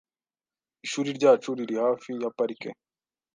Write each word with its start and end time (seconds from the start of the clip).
Ishuri 0.85 1.09
ryacu 1.17 1.49
riri 1.57 1.75
hafi 1.83 2.09
ya 2.21 2.29
parike. 2.37 2.69